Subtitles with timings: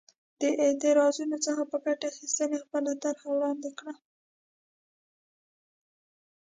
[0.39, 3.93] د اعتراضونو څخه په ګټې اخیستنې خپله طرحه وړاندې کړه.